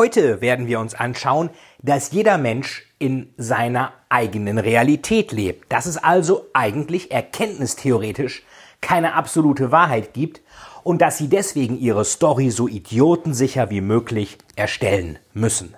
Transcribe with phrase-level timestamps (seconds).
[0.00, 1.50] Heute werden wir uns anschauen,
[1.82, 8.42] dass jeder Mensch in seiner eigenen Realität lebt, dass es also eigentlich erkenntnistheoretisch
[8.80, 10.40] keine absolute Wahrheit gibt
[10.84, 15.76] und dass sie deswegen ihre Story so idiotensicher wie möglich erstellen müssen.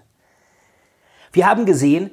[1.33, 2.11] Wir haben gesehen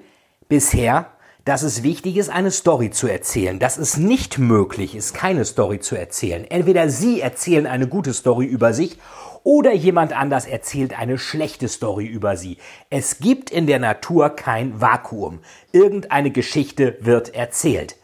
[0.47, 1.11] bisher,
[1.45, 5.79] dass es wichtig ist, eine Story zu erzählen, dass es nicht möglich ist, keine Story
[5.79, 6.43] zu erzählen.
[6.49, 8.97] Entweder Sie erzählen eine gute Story über sich
[9.43, 12.57] oder jemand anders erzählt eine schlechte Story über Sie.
[12.89, 15.39] Es gibt in der Natur kein Vakuum.
[15.71, 17.95] Irgendeine Geschichte wird erzählt.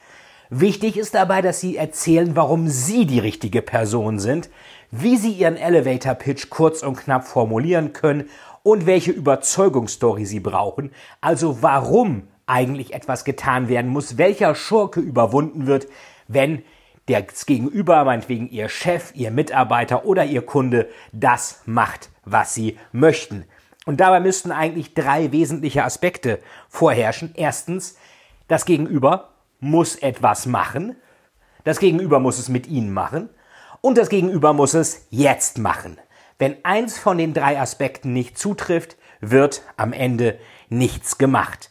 [0.49, 4.49] Wichtig ist dabei, dass Sie erzählen, warum Sie die richtige Person sind,
[4.91, 8.29] wie Sie Ihren Elevator Pitch kurz und knapp formulieren können
[8.63, 10.91] und welche Überzeugungsstory Sie brauchen,
[11.21, 15.87] also warum eigentlich etwas getan werden muss, welcher Schurke überwunden wird,
[16.27, 16.63] wenn
[17.07, 23.45] das Gegenüber, meinetwegen Ihr Chef, Ihr Mitarbeiter oder Ihr Kunde, das macht, was Sie möchten.
[23.85, 26.39] Und dabei müssten eigentlich drei wesentliche Aspekte
[26.69, 27.33] vorherrschen.
[27.35, 27.97] Erstens,
[28.47, 30.95] das Gegenüber muss etwas machen.
[31.63, 33.29] Das Gegenüber muss es mit Ihnen machen.
[33.81, 35.97] Und das Gegenüber muss es jetzt machen.
[36.39, 40.39] Wenn eins von den drei Aspekten nicht zutrifft, wird am Ende
[40.69, 41.69] nichts gemacht.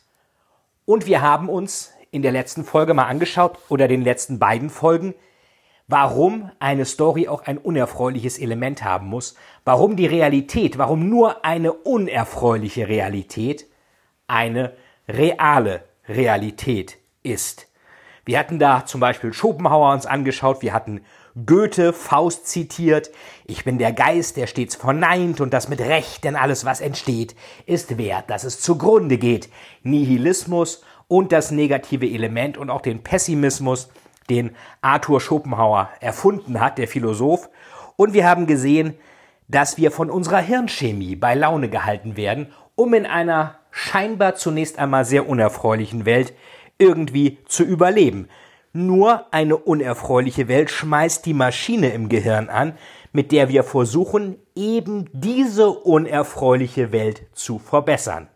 [0.87, 5.15] Und wir haben uns in der letzten Folge mal angeschaut oder den letzten beiden Folgen,
[5.89, 9.35] warum eine Story auch ein unerfreuliches Element haben muss,
[9.65, 13.67] warum die Realität, warum nur eine unerfreuliche Realität
[14.29, 14.75] eine
[15.09, 17.67] reale Realität ist.
[18.25, 21.01] Wir hatten da zum Beispiel Schopenhauer uns angeschaut, wir hatten
[21.47, 23.11] Goethe, Faust zitiert,
[23.45, 27.35] ich bin der Geist, der stets verneint und das mit Recht, denn alles, was entsteht,
[27.67, 29.51] ist wert, dass es zugrunde geht.
[29.83, 33.89] Nihilismus und das negative Element und auch den Pessimismus,
[34.29, 37.51] den Arthur Schopenhauer erfunden hat, der Philosoph.
[37.95, 38.95] Und wir haben gesehen,
[39.47, 45.05] dass wir von unserer Hirnchemie bei Laune gehalten werden, um in einer scheinbar zunächst einmal
[45.05, 46.35] sehr unerfreulichen Welt
[46.79, 48.29] irgendwie zu überleben.
[48.73, 52.77] Nur eine unerfreuliche Welt schmeißt die Maschine im Gehirn an,
[53.13, 58.27] mit der wir versuchen, eben diese unerfreuliche Welt zu verbessern.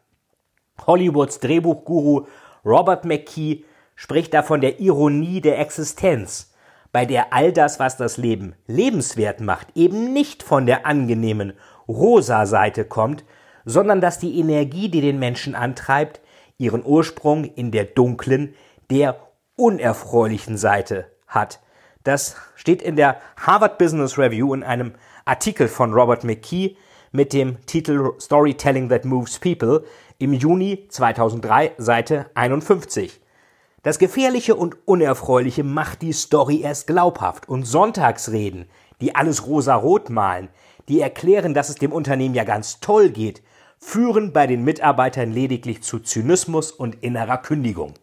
[0.87, 2.29] Hollywoods Drehbuchguru
[2.65, 3.65] Robert McKee
[3.95, 6.53] spricht da von der Ironie der Existenz,
[6.93, 11.53] bei der all das, was das Leben lebenswert macht, eben nicht von der angenehmen
[11.87, 13.25] rosa Seite kommt,
[13.65, 16.21] sondern dass die Energie, die den Menschen antreibt,
[16.59, 18.55] ihren Ursprung in der dunklen,
[18.91, 19.17] der
[19.57, 21.61] unerfreulichen Seite hat.
[22.05, 24.95] Das steht in der Harvard Business Review in einem
[25.25, 26.77] Artikel von Robert McKee
[27.13, 29.85] mit dem Titel Storytelling that Moves People
[30.21, 33.21] im Juni 2003, Seite 51.
[33.85, 38.67] Das Gefährliche und Unerfreuliche macht die Story erst glaubhaft und Sonntagsreden,
[39.01, 40.49] die alles rosa-rot malen,
[40.89, 43.43] die erklären, dass es dem Unternehmen ja ganz toll geht,
[43.79, 47.95] führen bei den Mitarbeitern lediglich zu Zynismus und innerer Kündigung.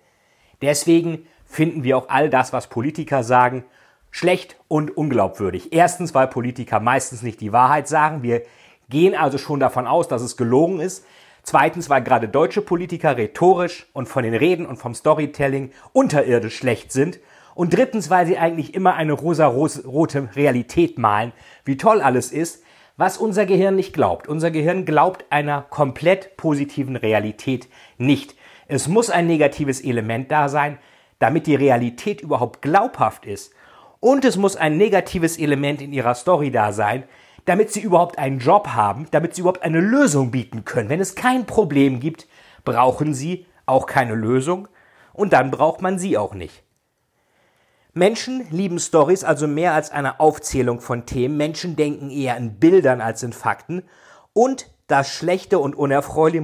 [0.62, 3.66] Deswegen finden wir auch all das, was Politiker sagen,
[4.09, 5.74] schlecht und unglaubwürdig.
[5.74, 8.24] Erstens, weil Politiker meistens nicht die Wahrheit sagen.
[8.24, 8.44] Wir
[8.88, 11.03] gehen also schon davon aus, dass es gelogen ist.
[11.45, 16.91] Zweitens, weil gerade deutsche Politiker rhetorisch und von den Reden und vom Storytelling unterirdisch schlecht
[16.91, 17.19] sind.
[17.53, 22.63] Und drittens, weil sie eigentlich immer eine rosa-rote Realität malen, wie toll alles ist,
[22.97, 24.28] was unser Gehirn nicht glaubt.
[24.28, 27.67] Unser Gehirn glaubt einer komplett positiven Realität
[28.00, 28.34] nicht.
[28.67, 30.79] Es muss ein negatives Element da sein,
[31.19, 33.53] damit die Realität überhaupt glaubhaft ist.
[33.99, 37.03] Und es muss ein negatives Element in ihrer Story da sein,
[37.46, 40.90] damit sie überhaupt einen Job haben, damit sie überhaupt eine Lösung bieten können.
[40.90, 42.28] Wenn es kein Problem gibt,
[42.64, 44.68] brauchen sie auch keine Lösung
[45.14, 46.64] und dann braucht man sie auch nicht.
[47.94, 51.38] Menschen lieben Stories also mehr als eine Aufzählung von Themen.
[51.38, 53.84] Menschen denken eher in Bildern als in Fakten.
[54.34, 56.42] Und das Schlechte und Unerfreuliche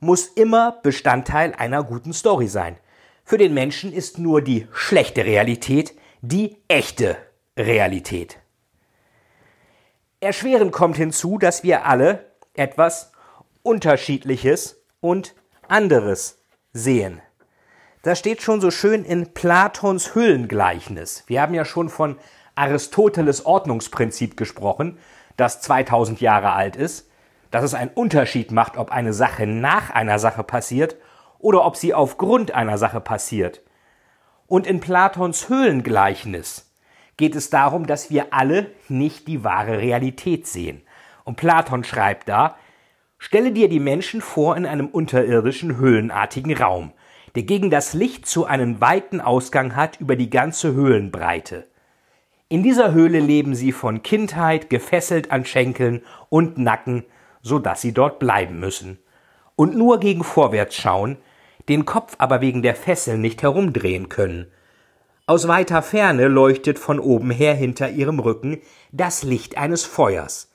[0.00, 2.78] muss, immer Bestandteil einer guten Story sein.
[3.22, 7.16] Für den Menschen ist nur die schlechte Realität die echte
[7.56, 8.39] Realität.
[10.22, 13.12] Erschwerend kommt hinzu, dass wir alle etwas
[13.62, 15.34] Unterschiedliches und
[15.66, 16.42] anderes
[16.74, 17.22] sehen.
[18.02, 21.24] Das steht schon so schön in Platons Hüllengleichnis.
[21.26, 22.18] Wir haben ja schon von
[22.54, 24.98] Aristoteles Ordnungsprinzip gesprochen,
[25.38, 27.06] das 2000 Jahre alt ist.
[27.50, 30.94] dass es einen Unterschied macht, ob eine Sache nach einer Sache passiert
[31.40, 33.62] oder ob sie aufgrund einer Sache passiert.
[34.46, 36.69] Und in Platons Höhlengleichnis
[37.20, 40.82] geht es darum, dass wir alle nicht die wahre Realität sehen.
[41.22, 42.56] Und Platon schreibt da,
[43.18, 46.92] stelle dir die Menschen vor in einem unterirdischen, höhlenartigen Raum,
[47.36, 51.68] der gegen das Licht zu einen weiten Ausgang hat über die ganze Höhlenbreite.
[52.48, 57.04] In dieser Höhle leben sie von Kindheit gefesselt an Schenkeln und Nacken,
[57.42, 58.98] so dass sie dort bleiben müssen.
[59.54, 61.18] Und nur gegen vorwärts schauen,
[61.68, 64.50] den Kopf aber wegen der Fesseln nicht herumdrehen können.
[65.30, 68.60] Aus weiter Ferne leuchtet von oben her hinter ihrem Rücken
[68.90, 70.50] das Licht eines Feuers.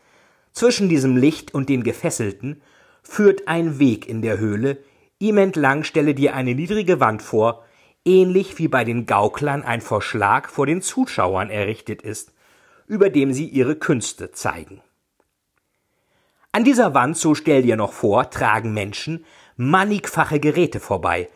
[0.51, 2.62] Zwischen diesem Licht und den Gefesselten
[3.01, 4.80] führt ein Weg in der Höhle,
[5.18, 7.63] ihm entlang stelle dir eine niedrige Wand vor,
[8.04, 12.33] ähnlich wie bei den Gauklern ein Verschlag vor den Zuschauern errichtet ist,
[12.86, 14.81] über dem sie ihre Künste zeigen.
[16.51, 19.24] An dieser Wand, so stell dir noch vor, tragen Menschen
[19.56, 21.30] mannigfache Geräte vorbei,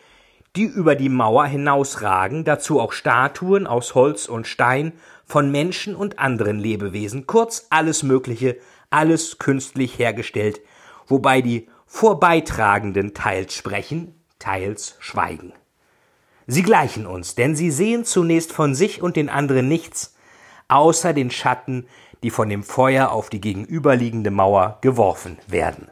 [0.56, 4.94] die über die Mauer hinausragen, dazu auch Statuen aus Holz und Stein
[5.26, 8.58] von Menschen und anderen Lebewesen, kurz alles Mögliche,
[8.90, 10.62] alles künstlich hergestellt,
[11.08, 15.54] wobei die Vorbeitragenden teils sprechen, teils schweigen.
[16.48, 20.16] Sie gleichen uns, denn sie sehen zunächst von sich und den anderen nichts,
[20.68, 21.88] außer den Schatten,
[22.24, 25.90] die von dem Feuer auf die gegenüberliegende Mauer geworfen werden.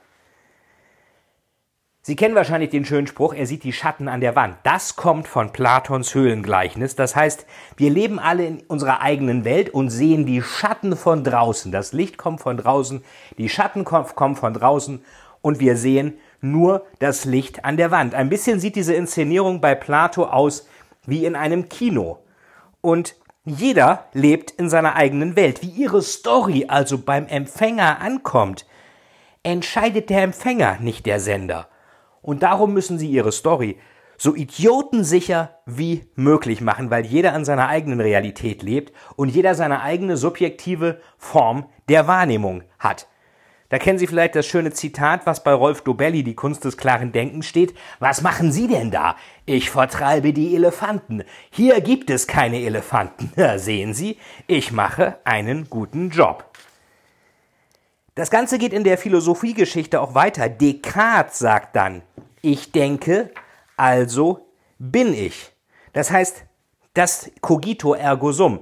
[2.08, 4.56] Sie kennen wahrscheinlich den schönen Spruch, er sieht die Schatten an der Wand.
[4.64, 6.96] Das kommt von Platons Höhlengleichnis.
[6.96, 7.46] Das heißt,
[7.76, 11.70] wir leben alle in unserer eigenen Welt und sehen die Schatten von draußen.
[11.70, 13.04] Das Licht kommt von draußen,
[13.38, 15.04] die Schatten kommen von draußen
[15.42, 18.16] und wir sehen nur das Licht an der Wand.
[18.16, 20.66] Ein bisschen sieht diese Inszenierung bei Plato aus
[21.06, 22.20] wie in einem Kino.
[22.80, 25.62] Und jeder lebt in seiner eigenen Welt.
[25.62, 28.66] Wie ihre Story also beim Empfänger ankommt,
[29.44, 31.68] entscheidet der Empfänger, nicht der Sender.
[32.28, 33.78] Und darum müssen sie ihre Story
[34.18, 39.80] so idiotensicher wie möglich machen, weil jeder an seiner eigenen Realität lebt und jeder seine
[39.82, 43.08] eigene subjektive Form der Wahrnehmung hat.
[43.70, 47.14] Da kennen Sie vielleicht das schöne Zitat, was bei Rolf Dobelli, die Kunst des klaren
[47.14, 47.74] Denkens steht.
[48.00, 49.16] Was machen Sie denn da?
[49.46, 51.24] Ich vertreibe die Elefanten.
[51.50, 53.32] Hier gibt es keine Elefanten.
[53.58, 56.46] Sehen Sie, ich mache einen guten Job.
[58.18, 60.50] Das Ganze geht in der Philosophiegeschichte auch weiter.
[60.50, 62.02] Descartes sagt dann,
[62.42, 63.30] ich denke,
[63.76, 64.48] also
[64.80, 65.52] bin ich.
[65.94, 66.44] Das heißt,
[66.96, 68.62] das cogito ergo sum.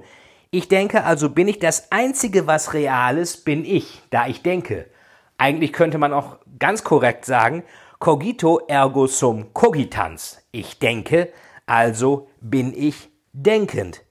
[0.50, 1.58] Ich denke, also bin ich.
[1.58, 4.90] Das Einzige, was real ist, bin ich, da ich denke.
[5.38, 7.64] Eigentlich könnte man auch ganz korrekt sagen,
[7.98, 10.42] cogito ergo sum cogitans.
[10.52, 11.32] Ich denke,
[11.64, 14.02] also bin ich denkend.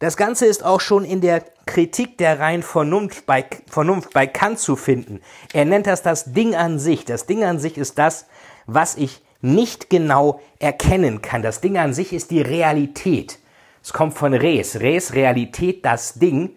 [0.00, 4.58] Das Ganze ist auch schon in der Kritik der reinen Vernunft bei, Vernunft bei Kant
[4.58, 5.20] zu finden.
[5.52, 7.04] Er nennt das das Ding an sich.
[7.04, 8.26] Das Ding an sich ist das,
[8.66, 11.42] was ich nicht genau erkennen kann.
[11.42, 13.38] Das Ding an sich ist die Realität.
[13.84, 14.80] Es kommt von Res.
[14.80, 16.56] Res, Realität, das Ding.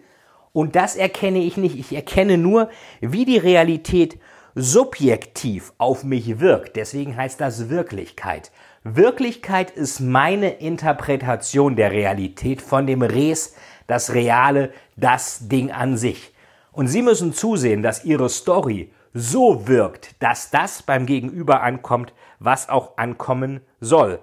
[0.52, 1.78] Und das erkenne ich nicht.
[1.78, 2.68] Ich erkenne nur,
[3.00, 4.18] wie die Realität
[4.56, 6.74] subjektiv auf mich wirkt.
[6.74, 8.50] Deswegen heißt das Wirklichkeit.
[8.82, 13.54] Wirklichkeit ist meine Interpretation der Realität von dem Res,
[13.86, 16.32] das Reale, das Ding an sich.
[16.72, 22.68] Und Sie müssen zusehen, dass Ihre Story so wirkt, dass das beim Gegenüber ankommt, was
[22.68, 24.18] auch ankommen soll.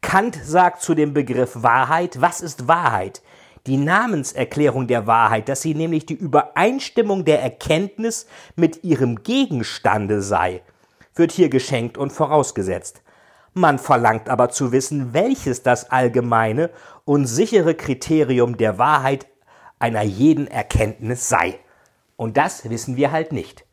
[0.00, 3.22] Kant sagt zu dem Begriff Wahrheit, was ist Wahrheit?
[3.68, 8.26] die Namenserklärung der Wahrheit, dass sie nämlich die Übereinstimmung der Erkenntnis
[8.56, 10.62] mit ihrem Gegenstande sei,
[11.14, 13.02] wird hier geschenkt und vorausgesetzt.
[13.54, 16.70] Man verlangt aber zu wissen, welches das allgemeine
[17.04, 19.26] und sichere Kriterium der Wahrheit
[19.78, 21.58] einer jeden Erkenntnis sei.
[22.16, 23.64] Und das wissen wir halt nicht.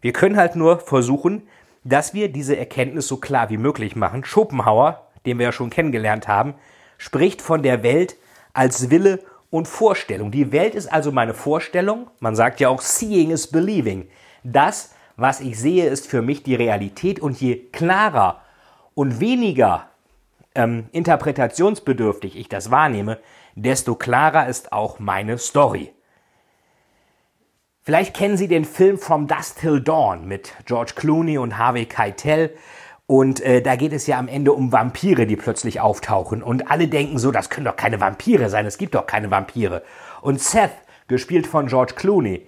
[0.00, 1.46] Wir können halt nur versuchen,
[1.84, 4.24] dass wir diese Erkenntnis so klar wie möglich machen.
[4.24, 6.54] Schopenhauer, den wir ja schon kennengelernt haben,
[6.98, 8.16] spricht von der Welt
[8.52, 9.20] als Wille
[9.50, 10.30] und Vorstellung.
[10.30, 12.08] Die Welt ist also meine Vorstellung.
[12.20, 14.08] Man sagt ja auch, seeing is believing.
[14.44, 17.20] Das, was ich sehe, ist für mich die Realität.
[17.20, 18.42] Und je klarer
[18.94, 19.88] und weniger
[20.54, 23.18] ähm, interpretationsbedürftig ich das wahrnehme,
[23.54, 25.92] desto klarer ist auch meine Story.
[27.82, 32.54] Vielleicht kennen Sie den Film From Dust Till Dawn mit George Clooney und Harvey Keitel.
[33.06, 36.42] Und äh, da geht es ja am Ende um Vampire, die plötzlich auftauchen.
[36.42, 39.82] Und alle denken so, das können doch keine Vampire sein, es gibt doch keine Vampire.
[40.20, 40.70] Und Seth,
[41.08, 42.46] gespielt von George Clooney,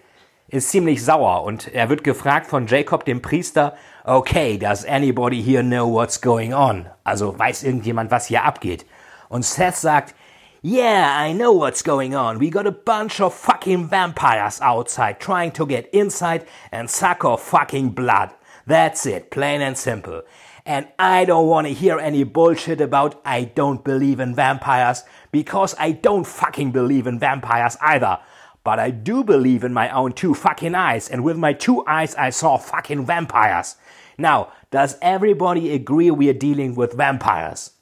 [0.53, 5.63] ist ziemlich sauer und er wird gefragt von Jacob, dem Priester, okay, does anybody here
[5.63, 6.87] know what's going on?
[7.05, 8.85] Also weiß irgendjemand, was hier abgeht?
[9.29, 10.15] Und Seth sagt,
[10.65, 12.39] Yeah, I know what's going on.
[12.39, 17.37] We got a bunch of fucking vampires outside trying to get inside and suck our
[17.37, 18.31] fucking blood.
[18.65, 20.23] That's it, plain and simple.
[20.65, 25.75] And I don't want to hear any bullshit about I don't believe in vampires because
[25.81, 28.21] I don't fucking believe in vampires either.
[28.65, 32.17] But I do believe in my own two fucking eyes and with my two eyes
[32.17, 33.77] I saw fucking vampires.
[34.17, 37.73] Now, does everybody agree we are dealing with vampires?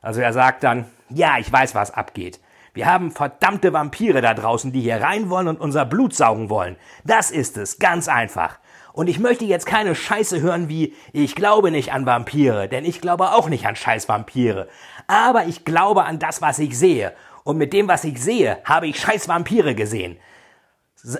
[0.00, 2.40] Also er sagt dann, ja, ich weiß, was abgeht.
[2.74, 6.76] Wir haben verdammte Vampire da draußen, die hier rein wollen und unser Blut saugen wollen.
[7.04, 8.58] Das ist es, ganz einfach.
[8.92, 13.00] Und ich möchte jetzt keine Scheiße hören wie, ich glaube nicht an Vampire, denn ich
[13.00, 14.68] glaube auch nicht an scheiß Vampire.
[15.06, 17.12] Aber ich glaube an das, was ich sehe.
[17.44, 20.16] Und mit dem, was ich sehe, habe ich scheiß Vampire gesehen.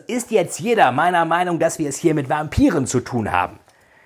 [0.07, 3.61] Ist jetzt jeder meiner Meinung, dass wir es hier mit Vampiren zu tun haben?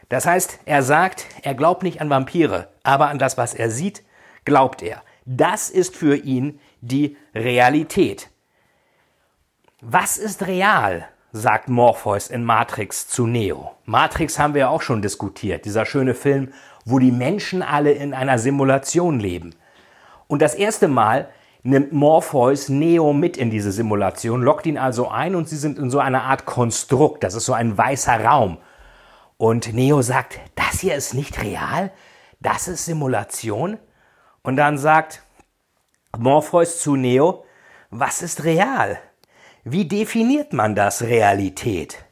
[0.09, 4.03] Das heißt, er sagt, er glaubt nicht an Vampire, aber an das, was er sieht,
[4.45, 5.03] glaubt er.
[5.25, 8.31] Das ist für ihn die Realität.
[9.81, 11.09] Was ist real?
[11.31, 13.73] sagt Morpheus in Matrix zu Neo.
[13.85, 16.53] Matrix haben wir ja auch schon diskutiert, dieser schöne Film,
[16.87, 19.55] wo die Menschen alle in einer Simulation leben.
[20.27, 21.29] Und das erste Mal
[21.63, 25.91] nimmt Morpheus Neo mit in diese Simulation, lockt ihn also ein und sie sind in
[25.91, 28.59] so einer Art Konstrukt, das ist so ein weißer Raum.
[29.37, 31.93] Und Neo sagt, das hier ist nicht real,
[32.41, 33.79] das ist Simulation.
[34.43, 35.23] Und dann sagt
[36.17, 37.45] Morpheus zu Neo,
[37.91, 38.99] was ist real?
[39.65, 42.05] Wie definiert man das Realität?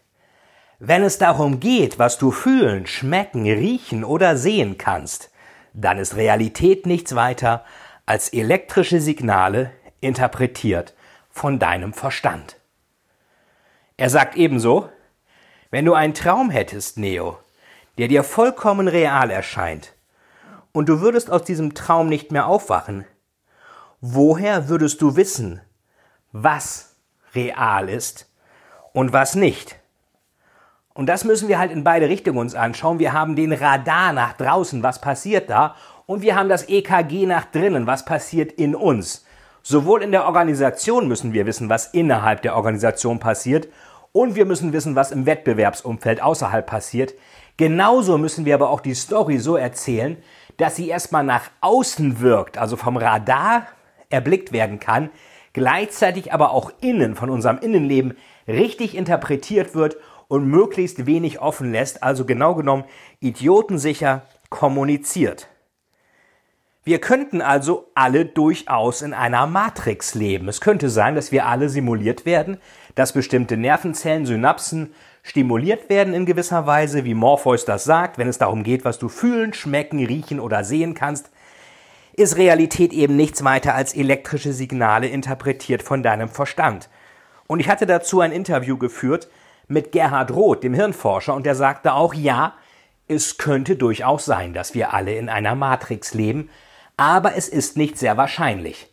[0.78, 5.30] Wenn es darum geht, was du fühlen, schmecken, riechen oder sehen kannst,
[5.72, 7.64] dann ist Realität nichts weiter
[8.06, 10.94] als elektrische Signale interpretiert
[11.28, 12.56] von deinem Verstand.
[13.96, 14.88] Er sagt ebenso,
[15.70, 17.38] wenn du einen Traum hättest, Neo,
[17.98, 19.92] der dir vollkommen real erscheint,
[20.72, 23.06] und du würdest aus diesem Traum nicht mehr aufwachen,
[24.00, 25.62] woher würdest du wissen,
[26.32, 26.96] was
[27.34, 28.30] real ist
[28.92, 29.76] und was nicht.
[30.92, 32.98] Und das müssen wir halt in beide Richtungen uns anschauen.
[32.98, 37.44] Wir haben den Radar nach draußen, was passiert da, und wir haben das EKG nach
[37.46, 39.24] drinnen, was passiert in uns.
[39.62, 43.68] Sowohl in der Organisation müssen wir wissen, was innerhalb der Organisation passiert,
[44.12, 47.12] und wir müssen wissen, was im Wettbewerbsumfeld außerhalb passiert.
[47.58, 50.16] Genauso müssen wir aber auch die Story so erzählen,
[50.56, 53.66] dass sie erstmal nach außen wirkt, also vom Radar
[54.08, 55.10] erblickt werden kann,
[55.52, 58.16] gleichzeitig aber auch innen von unserem Innenleben
[58.48, 59.96] richtig interpretiert wird
[60.28, 62.84] und möglichst wenig offen lässt, also genau genommen
[63.20, 65.48] idiotensicher kommuniziert.
[66.86, 70.46] Wir könnten also alle durchaus in einer Matrix leben.
[70.46, 72.58] Es könnte sein, dass wir alle simuliert werden,
[72.94, 78.38] dass bestimmte Nervenzellen, Synapsen stimuliert werden in gewisser Weise, wie Morpheus das sagt, wenn es
[78.38, 81.28] darum geht, was du fühlen, schmecken, riechen oder sehen kannst,
[82.12, 86.88] ist Realität eben nichts weiter als elektrische Signale interpretiert von deinem Verstand.
[87.48, 89.26] Und ich hatte dazu ein Interview geführt
[89.66, 92.54] mit Gerhard Roth, dem Hirnforscher, und der sagte auch, ja,
[93.08, 96.48] es könnte durchaus sein, dass wir alle in einer Matrix leben,
[96.96, 98.88] aber es ist nicht sehr wahrscheinlich.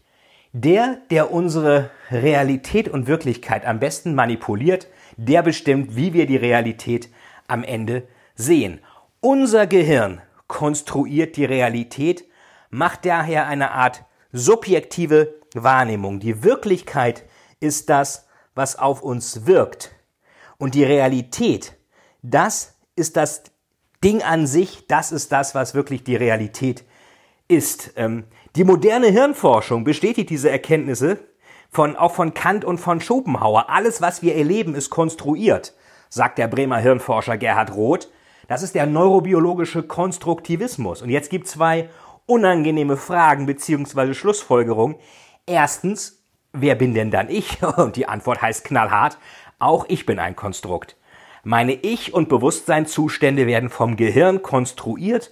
[0.51, 7.09] Der, der unsere Realität und Wirklichkeit am besten manipuliert, der bestimmt, wie wir die Realität
[7.47, 8.79] am Ende sehen.
[9.19, 12.25] Unser Gehirn konstruiert die Realität
[12.73, 16.19] macht daher eine Art subjektive Wahrnehmung.
[16.19, 17.23] Die Wirklichkeit
[17.59, 19.91] ist das, was auf uns wirkt.
[20.57, 21.75] Und die Realität,
[22.23, 23.43] das ist das
[24.03, 26.83] Ding an sich, das ist das, was wirklich die Realität
[27.55, 27.93] ist.
[27.95, 31.19] Ähm, die moderne Hirnforschung bestätigt diese Erkenntnisse
[31.71, 33.69] von, auch von Kant und von Schopenhauer.
[33.69, 35.73] Alles, was wir erleben, ist konstruiert,
[36.09, 38.09] sagt der Bremer Hirnforscher Gerhard Roth.
[38.47, 41.01] Das ist der neurobiologische Konstruktivismus.
[41.01, 41.89] Und jetzt gibt es zwei
[42.25, 44.13] unangenehme Fragen bzw.
[44.13, 44.97] Schlussfolgerungen.
[45.45, 47.63] Erstens, wer bin denn dann ich?
[47.77, 49.17] Und die Antwort heißt knallhart,
[49.59, 50.97] auch ich bin ein Konstrukt.
[51.43, 55.31] Meine Ich- und Bewusstseinszustände werden vom Gehirn konstruiert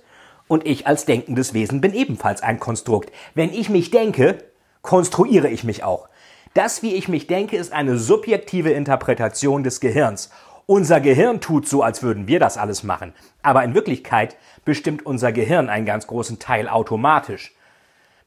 [0.51, 3.10] und ich als denkendes Wesen bin ebenfalls ein Konstrukt.
[3.36, 4.38] Wenn ich mich denke,
[4.81, 6.10] konstruiere ich mich auch.
[6.53, 10.29] Das, wie ich mich denke, ist eine subjektive Interpretation des Gehirns.
[10.65, 13.13] Unser Gehirn tut so, als würden wir das alles machen.
[13.41, 17.55] Aber in Wirklichkeit bestimmt unser Gehirn einen ganz großen Teil automatisch.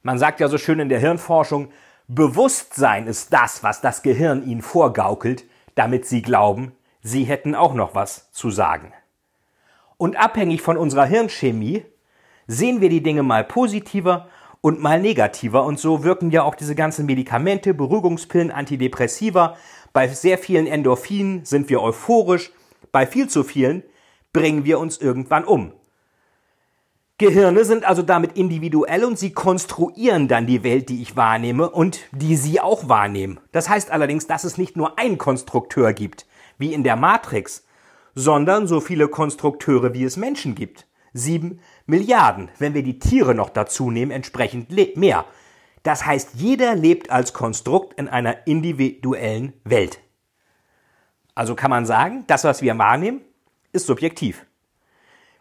[0.03, 1.73] Man sagt ja so schön in der Hirnforschung,
[2.09, 7.95] Bewusstsein ist das, was das Gehirn ihnen vorgaukelt, damit sie glauben, sie hätten auch noch
[7.95, 8.95] was zu sagen.
[9.99, 11.85] Und abhängig von unserer Hirnchemie
[12.47, 14.29] sehen wir die Dinge mal positiver
[14.61, 19.57] und mal negativer und so wirken ja auch diese ganzen Medikamente, Beruhigungspillen, Antidepressiva.
[19.93, 22.51] Bei sehr vielen Endorphinen sind wir euphorisch,
[22.91, 23.83] bei viel zu vielen
[24.33, 25.73] bringen wir uns irgendwann um.
[27.17, 32.01] Gehirne sind also damit individuell und sie konstruieren dann die Welt, die ich wahrnehme und
[32.11, 33.39] die Sie auch wahrnehmen.
[33.53, 36.27] Das heißt allerdings, dass es nicht nur einen Konstrukteur gibt,
[36.59, 37.65] wie in der Matrix,
[38.17, 40.89] sondern so viele Konstrukteure, wie es Menschen gibt.
[41.13, 45.27] Sieben Milliarden, wenn wir die Tiere noch dazu nehmen, entsprechend mehr.
[45.83, 50.01] Das heißt, jeder lebt als Konstrukt in einer individuellen Welt.
[51.35, 53.21] Also kann man sagen, das, was wir wahrnehmen,
[53.73, 54.47] ist subjektiv.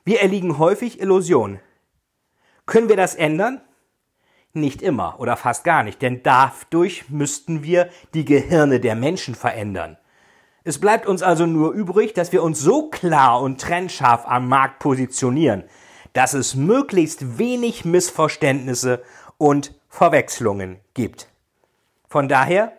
[0.03, 1.59] Wir erliegen häufig Illusionen.
[2.65, 3.61] Können wir das ändern?
[4.51, 9.97] Nicht immer oder fast gar nicht, denn dadurch müssten wir die Gehirne der Menschen verändern.
[10.63, 14.79] Es bleibt uns also nur übrig, dass wir uns so klar und trennscharf am Markt
[14.79, 15.63] positionieren,
[16.13, 19.03] dass es möglichst wenig Missverständnisse
[19.37, 21.27] und Verwechslungen gibt.
[22.07, 22.73] Von daher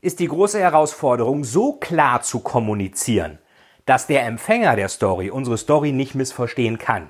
[0.00, 3.38] ist die große Herausforderung, so klar zu kommunizieren,
[3.86, 7.08] dass der Empfänger der Story unsere Story nicht missverstehen kann.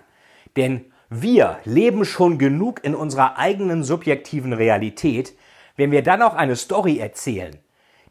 [0.57, 5.37] Denn wir leben schon genug in unserer eigenen subjektiven Realität,
[5.77, 7.59] wenn wir dann auch eine Story erzählen,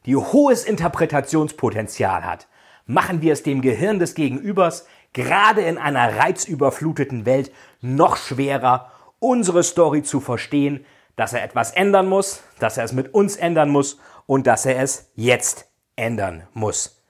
[0.06, 2.48] die hohes Interpretationspotenzial hat,
[2.86, 7.52] machen wir es dem Gehirn des Gegenübers gerade in einer reizüberfluteten Welt
[7.82, 13.14] noch schwerer, unsere Story zu verstehen, dass er etwas ändern muss, dass er es mit
[13.14, 17.04] uns ändern muss und dass er es jetzt ändern muss.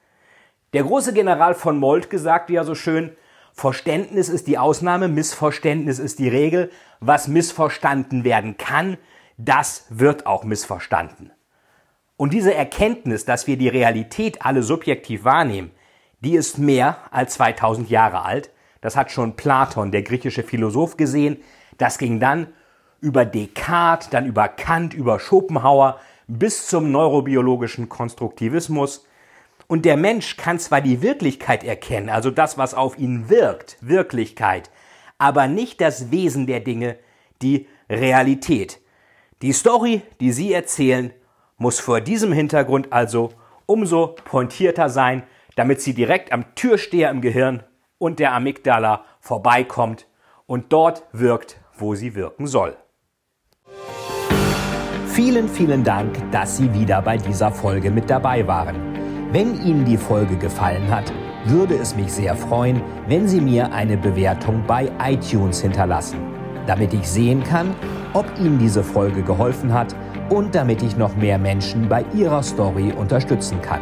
[0.74, 3.15] Der große General von Moltke sagte ja so schön,
[3.53, 6.72] Verständnis ist die Ausnahme, Missverständnis ist die Regel.
[7.00, 8.98] Was missverstanden werden kann,
[9.38, 11.31] das wird auch missverstanden.
[12.17, 15.72] Und diese Erkenntnis, dass wir die Realität alle subjektiv wahrnehmen,
[16.23, 18.49] die ist mehr als 2000 Jahre alt.
[18.81, 21.37] Das hat schon Platon, der griechische Philosoph, gesehen.
[21.77, 22.47] Das ging dann
[23.01, 29.05] über Descartes, dann über Kant, über Schopenhauer bis zum neurobiologischen Konstruktivismus.
[29.67, 34.69] Und der Mensch kann zwar die Wirklichkeit erkennen, also das, was auf ihn wirkt, Wirklichkeit,
[35.17, 36.97] aber nicht das Wesen der Dinge,
[37.41, 38.79] die Realität.
[39.41, 41.11] Die Story, die Sie erzählen,
[41.57, 43.29] muss vor diesem Hintergrund also
[43.65, 45.23] umso pointierter sein,
[45.55, 47.63] damit sie direkt am Türsteher im Gehirn
[47.97, 50.07] und der Amygdala vorbeikommt
[50.45, 52.75] und dort wirkt, wo sie wirken soll.
[55.07, 58.75] Vielen, vielen Dank, dass Sie wieder bei dieser Folge mit dabei waren.
[59.31, 61.13] Wenn Ihnen die Folge gefallen hat,
[61.45, 66.17] würde es mich sehr freuen, wenn Sie mir eine Bewertung bei iTunes hinterlassen,
[66.65, 67.75] damit ich sehen kann,
[68.13, 69.95] ob Ihnen diese Folge geholfen hat
[70.29, 73.81] und damit ich noch mehr Menschen bei ihrer Story unterstützen kann.